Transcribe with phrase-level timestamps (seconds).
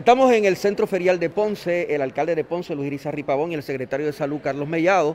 [0.00, 3.54] Estamos en el Centro Ferial de Ponce, el alcalde de Ponce, Luis Irizarry Pavón, y
[3.54, 5.14] el secretario de Salud, Carlos Mellado,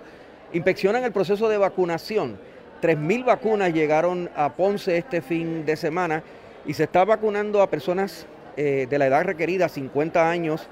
[0.54, 2.38] inspeccionan el proceso de vacunación.
[2.84, 6.22] 3.000 vacunas llegaron a Ponce este fin de semana
[6.68, 8.28] y se está vacunando a personas
[8.58, 10.68] eh, de la edad requerida, 50 años,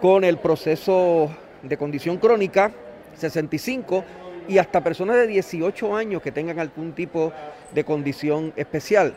[0.00, 1.28] con el proceso
[1.64, 2.70] de condición crónica,
[3.16, 4.04] 65,
[4.46, 7.32] y hasta personas de 18 años que tengan algún tipo
[7.74, 9.14] de condición especial.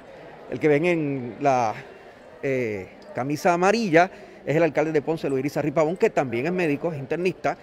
[0.50, 1.76] El que ven en la
[2.42, 4.10] eh, camisa amarilla
[4.46, 7.58] es el alcalde de Ponce, Luis Irizarry que también es médico, es internista,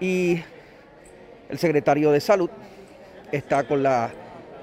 [0.00, 0.42] y
[1.48, 2.50] el secretario de Salud
[3.32, 4.10] está con la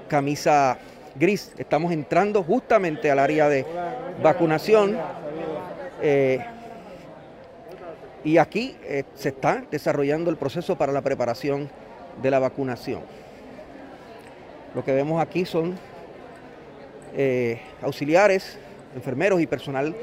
[0.08, 0.78] camisa
[1.14, 1.52] gris.
[1.58, 3.64] Estamos entrando justamente al área de
[4.22, 4.96] vacunación.
[6.02, 6.38] Eh,
[8.24, 11.68] y aquí eh, se está desarrollando el proceso para la preparación
[12.22, 13.02] de la vacunación.
[14.74, 15.76] Lo que vemos aquí son
[17.14, 18.58] eh, auxiliares,
[18.94, 19.94] enfermeros y personal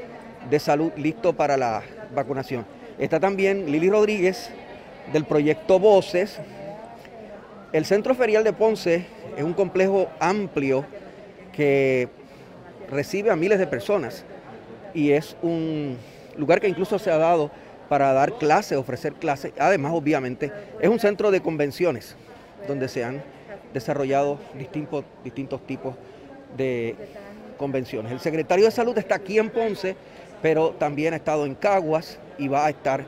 [0.50, 1.82] de salud listo para la
[2.14, 2.66] vacunación.
[2.98, 4.50] Está también Lili Rodríguez
[5.12, 6.40] del proyecto Voces,
[7.72, 10.84] el Centro Ferial de Ponce es un complejo amplio
[11.54, 12.10] que
[12.90, 14.26] recibe a miles de personas
[14.92, 15.96] y es un
[16.36, 17.50] lugar que incluso se ha dado
[17.88, 19.54] para dar clases, ofrecer clases.
[19.58, 22.14] Además, obviamente, es un centro de convenciones
[22.68, 23.22] donde se han
[23.72, 25.94] desarrollado distintos, distintos tipos
[26.54, 26.94] de
[27.56, 28.12] convenciones.
[28.12, 29.96] El secretario de Salud está aquí en Ponce,
[30.42, 33.06] pero también ha estado en Caguas y va a estar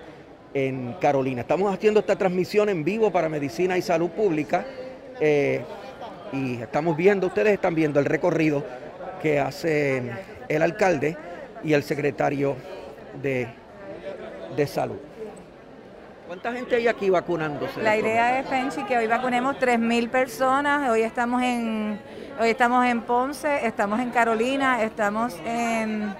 [0.54, 1.40] en Carolina.
[1.40, 4.64] Estamos haciendo esta transmisión en vivo para Medicina y Salud Pública
[5.20, 5.62] eh,
[6.32, 8.64] y estamos viendo, ustedes están viendo el recorrido
[9.20, 10.12] que hacen
[10.48, 11.16] el alcalde
[11.64, 12.54] y el secretario
[13.20, 13.48] de,
[14.56, 14.98] de Salud.
[16.26, 17.82] ¿Cuánta gente hay aquí vacunándose?
[17.82, 20.90] La idea es, Penchi, que hoy vacunemos 3.000 personas.
[20.90, 21.98] Hoy estamos en
[22.40, 26.14] hoy estamos en Ponce, estamos en Carolina, estamos en...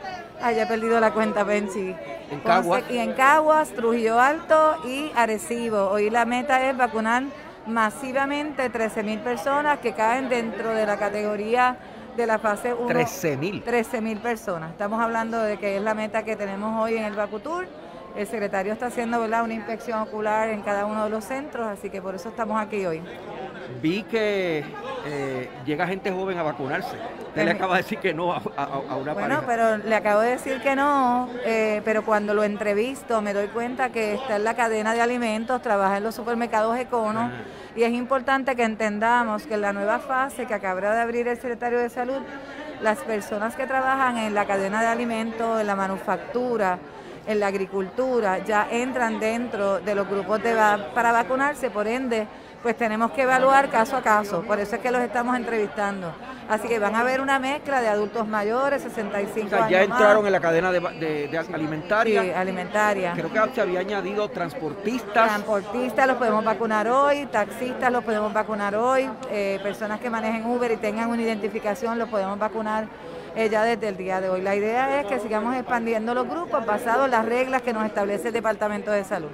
[0.47, 1.97] Ay, he perdido la cuenta, Penchi.
[2.31, 2.85] En Caguas.
[2.91, 5.89] y en Caguas, Trujillo Alto y Arecibo.
[5.89, 7.23] Hoy la meta es vacunar
[7.67, 11.79] masivamente 13.000 personas que caen dentro de la categoría
[12.15, 12.87] de la fase 1.
[12.91, 13.65] 13.000.
[13.65, 14.73] 13.000 personas.
[14.73, 17.67] Estamos hablando de que es la meta que tenemos hoy en el Vacutur.
[18.15, 19.45] El secretario está haciendo ¿verdad?
[19.45, 22.85] una inspección ocular en cada uno de los centros, así que por eso estamos aquí
[22.85, 23.01] hoy.
[23.81, 24.63] Vi que
[25.07, 26.99] eh, llega gente joven a vacunarse.
[27.35, 30.63] Usted le acaba de decir que no a, una Bueno, pero le acabo de decir
[30.63, 34.95] que no, eh, pero cuando lo entrevisto me doy cuenta que está en la cadena
[34.95, 37.33] de alimentos, trabaja en los supermercados Econo,
[37.75, 41.35] y es importante que entendamos que en la nueva fase que acaba de abrir el
[41.35, 42.21] secretario de Salud,
[42.81, 46.79] las personas que trabajan en la cadena de alimentos, en la manufactura,
[47.27, 50.55] en la agricultura ya entran dentro de los grupos de
[50.95, 52.29] para vacunarse, por ende,
[52.63, 56.15] pues tenemos que evaluar caso a caso, por eso es que los estamos entrevistando.
[56.49, 60.27] Así que van a ver una mezcla de adultos mayores, 65 o sea, ya entraron
[60.27, 62.23] en la cadena de, alimentaria.
[62.23, 63.13] Sí, alimentaria.
[63.15, 65.29] Creo que se había añadido transportistas.
[65.29, 70.71] Transportistas los podemos vacunar hoy, taxistas los podemos vacunar hoy, eh, personas que manejen Uber
[70.71, 72.89] y tengan una identificación los podemos vacunar
[73.51, 74.43] ya desde el día de hoy.
[74.43, 78.29] La idea es que sigamos expandiendo los grupos basados en las reglas que nos establece
[78.29, 79.31] el Departamento de Salud.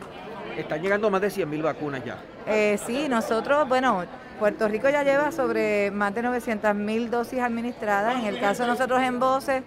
[0.57, 2.19] Están llegando más de 100.000 vacunas ya.
[2.47, 4.05] Eh, sí, nosotros, bueno,
[4.41, 8.17] Puerto Rico ya lleva sobre más de 900.000 dosis administradas.
[8.19, 9.63] En el caso de nosotros en Voces,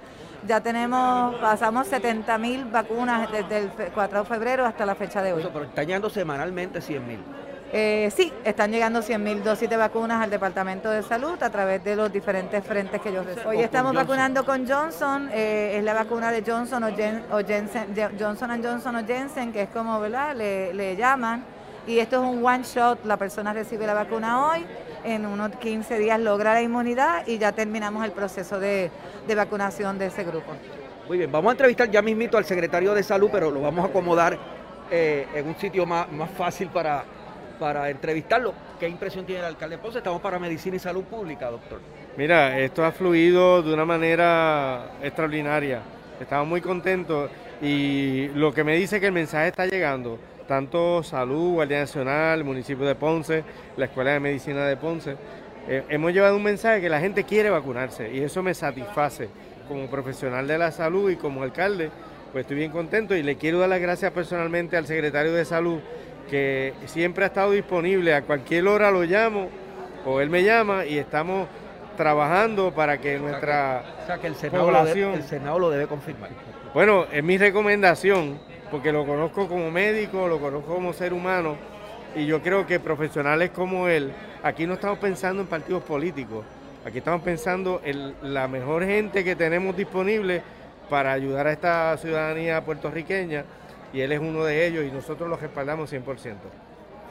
[0.47, 5.47] ya tenemos, pasamos 70.000 vacunas desde el 4 de febrero hasta la fecha de hoy.
[5.53, 7.19] pero están llegando semanalmente 100.000.
[7.75, 11.95] Eh, sí, están llegando 100.000 dosis de vacunas al Departamento de Salud a través de
[11.95, 13.47] los diferentes frentes que ellos reciben.
[13.47, 16.95] Hoy estamos vacunando con Johnson, eh, es la vacuna de Johnson o,
[17.45, 20.35] Jensen, Johnson Johnson o Jensen, que es como, ¿verdad?
[20.35, 21.43] Le, llaman.
[21.85, 24.65] Y esto es un one shot, la persona recibe la vacuna hoy,
[25.03, 28.89] en unos 15 días logra la inmunidad y ya terminamos el proceso de,
[29.35, 30.53] vacunación de ese grupo.
[31.07, 33.89] Muy bien, vamos a entrevistar ya mismito al secretario de Salud, pero lo vamos a
[33.89, 34.37] acomodar
[34.89, 37.03] eh, en un sitio más, más fácil para
[37.59, 38.53] para entrevistarlo.
[38.79, 39.99] ¿Qué impresión tiene el alcalde Ponce?
[39.99, 41.79] Estamos para Medicina y Salud Pública, doctor.
[42.17, 45.81] Mira, esto ha fluido de una manera extraordinaria.
[46.19, 47.31] Estamos muy contentos
[47.61, 52.85] y lo que me dice que el mensaje está llegando, tanto Salud, Guardia Nacional, municipio
[52.85, 53.43] de Ponce,
[53.77, 55.15] la Escuela de Medicina de Ponce,
[55.67, 59.29] eh, hemos llevado un mensaje que la gente quiere vacunarse y eso me satisface
[59.67, 61.89] como profesional de la salud y como alcalde
[62.33, 65.79] pues estoy bien contento y le quiero dar las gracias personalmente al secretario de Salud
[66.29, 69.49] que siempre ha estado disponible, a cualquier hora lo llamo
[70.03, 71.47] o él me llama y estamos
[71.95, 75.13] trabajando para que nuestra o sea que el Senado, población...
[75.13, 76.31] el Senado lo debe confirmar.
[76.73, 78.39] Bueno, es mi recomendación,
[78.73, 81.55] porque lo conozco como médico, lo conozco como ser humano,
[82.15, 84.11] y yo creo que profesionales como él,
[84.41, 86.43] aquí no estamos pensando en partidos políticos,
[86.83, 90.41] aquí estamos pensando en la mejor gente que tenemos disponible
[90.89, 93.45] para ayudar a esta ciudadanía puertorriqueña,
[93.93, 96.33] y él es uno de ellos y nosotros lo respaldamos 100%.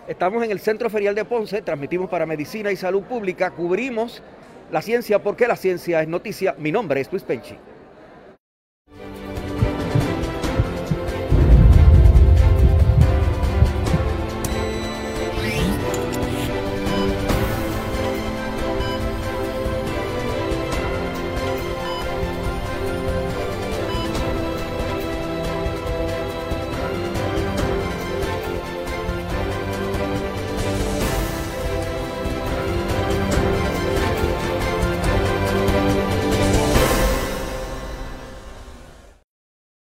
[0.09, 4.21] Estamos en el Centro Ferial de Ponce, transmitimos para Medicina y Salud Pública, cubrimos
[4.73, 6.57] la ciencia porque la ciencia es noticia.
[6.59, 7.57] Mi nombre es Luis Penchi.